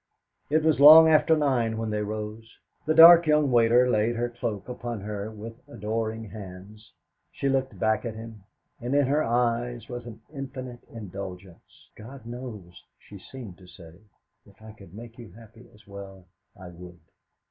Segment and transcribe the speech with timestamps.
[0.49, 2.57] It was long after nine when they rose.
[2.87, 6.91] The dark young waiter laid her cloak upon her with adoring hands.
[7.31, 8.41] She looked back at him,
[8.79, 11.91] and in her eyes was an infinite indulgence.
[11.95, 13.99] 'God knows,' she seemed to say,
[14.47, 16.25] 'if I could make you happy as well,
[16.59, 16.99] I would.